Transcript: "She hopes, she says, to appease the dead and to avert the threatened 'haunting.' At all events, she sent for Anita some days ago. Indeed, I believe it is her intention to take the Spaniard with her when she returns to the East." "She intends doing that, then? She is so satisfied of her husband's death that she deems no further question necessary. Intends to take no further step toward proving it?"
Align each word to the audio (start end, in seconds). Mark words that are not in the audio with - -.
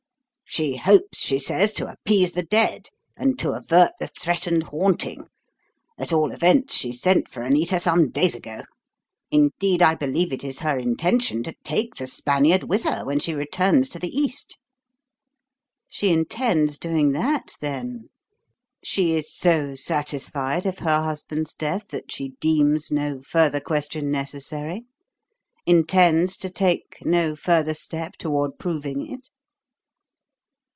"She 0.53 0.75
hopes, 0.75 1.17
she 1.17 1.39
says, 1.39 1.71
to 1.75 1.87
appease 1.89 2.33
the 2.33 2.43
dead 2.43 2.89
and 3.15 3.39
to 3.39 3.51
avert 3.53 3.91
the 4.01 4.07
threatened 4.07 4.63
'haunting.' 4.63 5.29
At 5.97 6.11
all 6.11 6.33
events, 6.33 6.75
she 6.75 6.91
sent 6.91 7.29
for 7.29 7.39
Anita 7.41 7.79
some 7.79 8.09
days 8.09 8.35
ago. 8.35 8.63
Indeed, 9.31 9.81
I 9.81 9.95
believe 9.95 10.33
it 10.33 10.43
is 10.43 10.59
her 10.59 10.77
intention 10.77 11.41
to 11.43 11.55
take 11.63 11.95
the 11.95 12.05
Spaniard 12.05 12.63
with 12.65 12.83
her 12.83 13.05
when 13.05 13.21
she 13.21 13.33
returns 13.33 13.87
to 13.91 13.97
the 13.99 14.09
East." 14.13 14.57
"She 15.87 16.09
intends 16.09 16.77
doing 16.77 17.13
that, 17.13 17.53
then? 17.61 18.09
She 18.83 19.15
is 19.15 19.33
so 19.33 19.73
satisfied 19.75 20.65
of 20.65 20.79
her 20.79 21.01
husband's 21.01 21.53
death 21.53 21.87
that 21.91 22.11
she 22.11 22.33
deems 22.41 22.91
no 22.91 23.21
further 23.21 23.61
question 23.61 24.11
necessary. 24.11 24.83
Intends 25.65 26.35
to 26.35 26.49
take 26.49 26.97
no 27.05 27.37
further 27.37 27.73
step 27.73 28.17
toward 28.17 28.59
proving 28.59 29.09
it?" 29.13 29.29